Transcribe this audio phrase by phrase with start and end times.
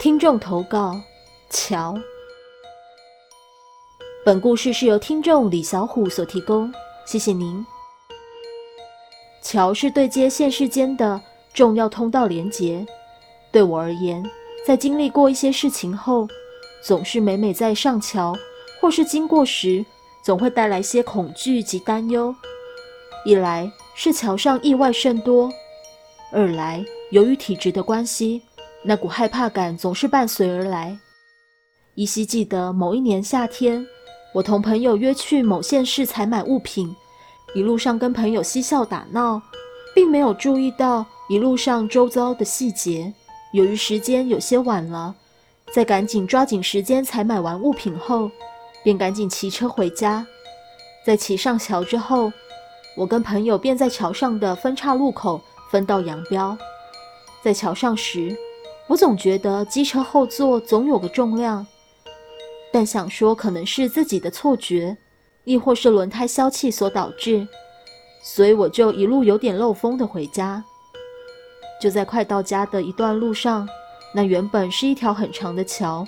[0.00, 0.98] 听众投稿：
[1.50, 1.94] 乔。
[4.24, 6.72] 本故事是由听众李小虎所提供，
[7.04, 7.62] 谢谢您。
[9.42, 11.20] 桥是对接现世间的
[11.52, 12.86] 重要通道连接。
[13.52, 14.24] 对我而言，
[14.66, 16.26] 在经历过一些事情后，
[16.82, 18.34] 总是每每在上桥
[18.80, 19.84] 或是经过时，
[20.24, 22.34] 总会带来些恐惧及担忧。
[23.26, 25.52] 一来是桥上意外甚多，
[26.32, 28.40] 二来由于体质的关系，
[28.82, 30.98] 那股害怕感总是伴随而来。
[31.94, 33.86] 依稀记得某一年夏天，
[34.34, 36.94] 我同朋友约去某县市采买物品，
[37.54, 39.42] 一路上跟朋友嬉笑打闹，
[39.94, 43.12] 并没有注意到一路上周遭的细节。
[43.52, 45.14] 由于时间有些晚了，
[45.74, 48.30] 在赶紧抓紧时间采买完物品后，
[48.82, 50.26] 便赶紧骑车回家。
[51.04, 52.32] 在骑上桥之后，
[52.96, 56.56] 我跟朋友便在桥上的分岔路口分道扬镳。
[57.42, 58.36] 在桥上时，
[58.90, 61.64] 我总觉得机车后座总有个重量，
[62.72, 64.96] 但想说可能是自己的错觉，
[65.44, 67.46] 亦或是轮胎消气所导致，
[68.20, 70.64] 所以我就一路有点漏风的回家。
[71.80, 73.68] 就在快到家的一段路上，
[74.12, 76.04] 那原本是一条很长的桥，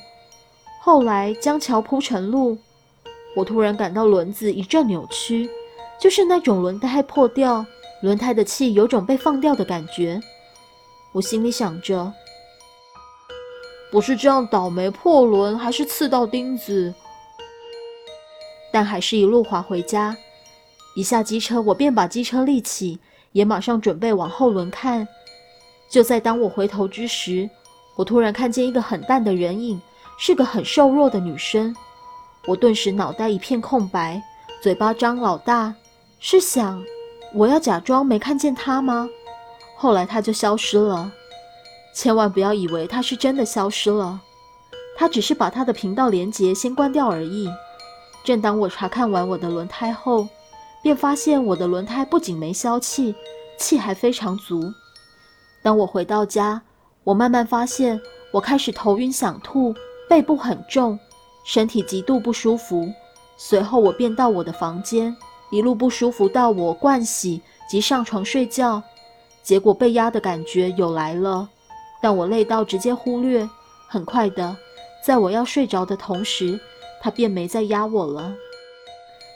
[0.80, 2.58] 后来将桥铺成路，
[3.36, 5.48] 我突然感到轮子一阵扭曲，
[6.00, 7.64] 就是那种轮胎破掉，
[8.02, 10.20] 轮胎的气有种被放掉的感觉。
[11.12, 12.12] 我心里想着，
[13.92, 16.94] 不是这样倒霉破轮，还是刺到钉子，
[18.72, 20.16] 但还是一路滑回家。
[20.96, 22.98] 一下机车，我便把机车立起，
[23.32, 25.06] 也马上准备往后轮看。
[25.90, 27.48] 就在当我回头之时，
[27.94, 29.78] 我突然看见一个很淡的人影，
[30.16, 31.76] 是个很瘦弱的女生。
[32.46, 34.22] 我顿时脑袋一片空白，
[34.62, 35.74] 嘴巴张老大，
[36.18, 36.82] 是想
[37.34, 39.06] 我要假装没看见她吗？
[39.76, 41.12] 后来她就消失了，
[41.94, 44.20] 千万不要以为她是真的消失了，
[44.96, 47.50] 她只是把她的频道连接先关掉而已。
[48.24, 50.28] 正当我查看完我的轮胎后，
[50.82, 53.14] 便发现我的轮胎不仅没消气，
[53.58, 54.72] 气还非常足。
[55.62, 56.62] 当我回到家，
[57.04, 58.00] 我慢慢发现，
[58.32, 59.74] 我开始头晕、想吐，
[60.08, 60.98] 背部很重，
[61.44, 62.88] 身体极度不舒服。
[63.36, 65.16] 随后，我便到我的房间，
[65.50, 68.82] 一路不舒服到我盥洗及上床睡觉。
[69.42, 71.48] 结果被压的感觉又来了，
[72.02, 73.48] 但我累到直接忽略。
[73.86, 74.56] 很快的，
[75.02, 76.60] 在我要睡着的同时，
[77.00, 78.34] 他便没再压我了，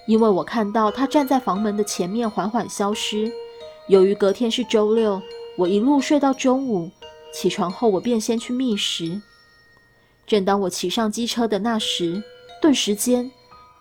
[0.07, 3.33] 因为我看到他站在房门的前面缓缓消失。
[3.89, 5.23] 由于隔天是周六。
[5.59, 6.91] 我一路睡到中午，
[7.33, 9.23] 起床后我便先去觅食。
[10.27, 12.23] 正当我骑上机车的那时，
[12.61, 13.31] 顿时间，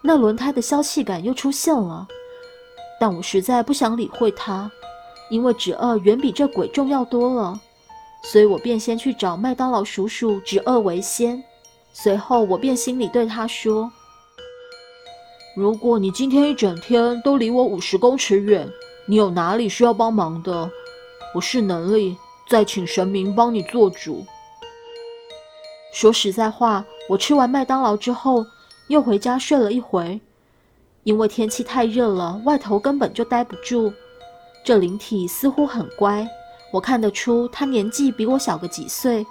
[0.01, 2.07] 那轮胎的消气感又出现了。
[2.97, 4.71] 但我实在不想理会它，
[5.29, 7.59] 因为止饿远比这鬼重要多了。
[8.31, 11.41] 所以我便先去找麦当劳叔叔止恶为先。
[11.93, 13.89] 随后我便心里对他说
[15.55, 18.67] ：“如果你今天一整天都离我五十公尺远，
[19.05, 20.69] 你有哪里需要帮忙的？”
[21.35, 22.17] 我是能力，
[22.49, 24.25] 再请神明帮你做主。
[25.93, 28.45] 说实在话，我吃完麦当劳之后，
[28.87, 30.19] 又回家睡了一回，
[31.03, 33.93] 因为天气太热了，外头根本就待不住。
[34.63, 36.27] 这灵体似乎很乖，
[36.71, 39.25] 我看得出他年纪比我小个几岁，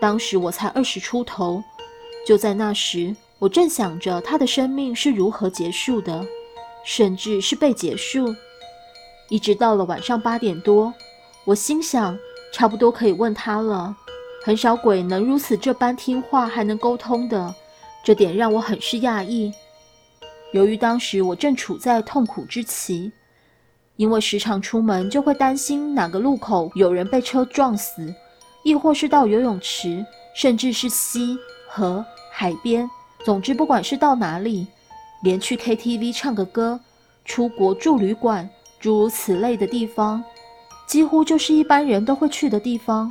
[0.00, 1.62] 当时我才二十出头。
[2.26, 6.24] 就在那时，我正想着他的生命是如何结束的，
[6.84, 8.34] 甚至是被结束，
[9.28, 10.92] 一直到了晚上八点多。
[11.44, 12.16] 我心想，
[12.52, 13.96] 差不多可以问他了。
[14.44, 17.54] 很少鬼能如此这般听话，还能沟通的，
[18.04, 19.52] 这点让我很是讶异。
[20.52, 23.10] 由于当时我正处在痛苦之期，
[23.96, 28.14] 因为时常出门就会担心哪个路口有人被车撞死，
[28.64, 30.04] 亦或是到游泳池，
[30.34, 31.36] 甚至是溪、
[31.68, 32.88] 河、海边，
[33.24, 34.66] 总之不管是到哪里，
[35.22, 36.80] 连去 KTV 唱个歌、
[37.24, 38.48] 出国住旅馆，
[38.80, 40.24] 诸如此类的地方。
[40.86, 43.10] 几乎就是一般人都会去的地方。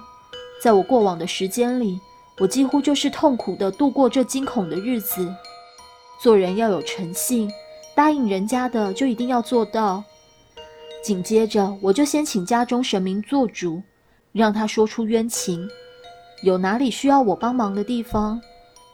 [0.62, 2.00] 在我过往的时间里，
[2.40, 5.34] 我几乎就是痛苦的度过这惊恐的日子。
[6.20, 7.52] 做人要有诚信，
[7.96, 10.04] 答应人家的就一定要做到。
[11.02, 13.82] 紧接着，我就先请家中神明做主，
[14.32, 15.68] 让他说出冤情，
[16.44, 18.40] 有哪里需要我帮忙的地方，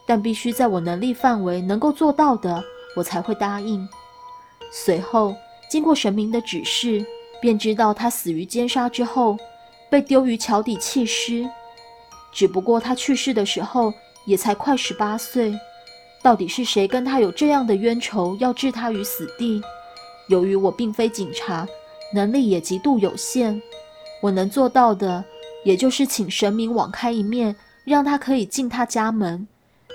[0.07, 2.63] 但必须在我能力范围能够做到的，
[2.95, 3.87] 我才会答应。
[4.71, 5.35] 随后，
[5.69, 7.05] 经过神明的指示。
[7.39, 9.37] 便知道他死于奸杀之后，
[9.91, 11.47] 被丢于桥底弃尸。
[12.31, 13.93] 只不过他去世的时候
[14.25, 15.53] 也才快十八岁。
[16.23, 19.61] 到底是谁跟他有这样的冤仇，要置他于死地？
[20.29, 21.67] 由于我并非警察，
[22.13, 23.61] 能力也极度有限，
[24.21, 25.23] 我能做到的，
[25.63, 29.47] 也就是请神明网开一面，让他可以进他家门，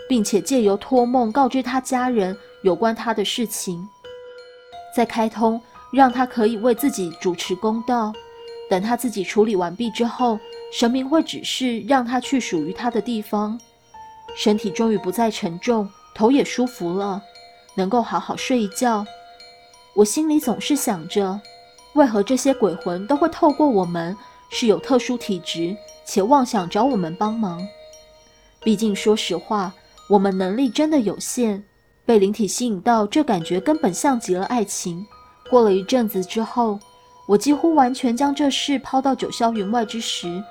[0.09, 3.87] 并且借由托梦告知他家人有关他的事情，
[4.95, 5.61] 再开通
[5.93, 8.13] 让他可以为自己主持公道。
[8.71, 10.39] 等他自己处理完毕之后，
[10.73, 13.59] 神明会指示让他去属于他的地方。
[14.35, 17.23] 身体终于不再沉重，头也舒服了，
[17.75, 19.05] 能够好好睡一觉。
[19.95, 21.39] 我心里总是想着，
[21.95, 24.17] 为何这些鬼魂都会透过我们
[24.51, 27.61] 是有特殊体质，且妄想找我们帮忙？
[28.61, 29.73] 毕竟，说实话，
[30.09, 31.63] 我们能力真的有限，
[32.07, 35.05] 被灵体吸引到，这感觉根本像极了爱情。
[35.51, 36.79] 过了一阵子之后，
[37.29, 40.43] 我几乎完全将这事抛到九霄云外之时，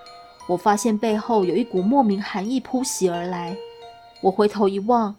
[0.47, 3.55] 我发现背后有一股莫名寒意扑袭而来。
[4.21, 5.15] 我回头一望，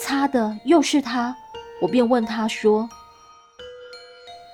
[0.00, 1.34] 擦的又是他，
[1.80, 2.88] 我便问他说。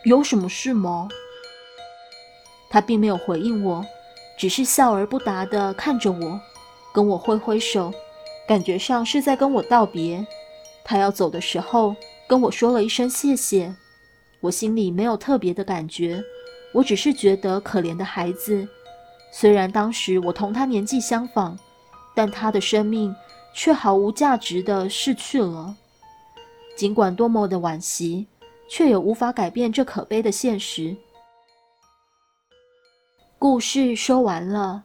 [0.08, 1.06] 有什么事吗？
[2.70, 3.84] 他并没有回应我，
[4.38, 6.40] 只是笑而不答地看着我，
[6.94, 7.92] 跟我挥挥手，
[8.48, 10.26] 感觉上是在跟我道别。
[10.82, 11.94] 他要走的时候，
[12.26, 13.74] 跟我说了一声谢谢。
[14.40, 16.24] 我心里没有特别的感觉，
[16.72, 18.66] 我只是觉得可怜的孩子。
[19.30, 21.58] 虽然当时我同他年纪相仿，
[22.14, 23.14] 但他的生命
[23.52, 25.76] 却毫无价值的逝去了。
[26.78, 28.26] 尽管多么的惋惜。
[28.68, 30.94] 却也无法改变这可悲的现实。
[33.38, 34.84] 故事说完了，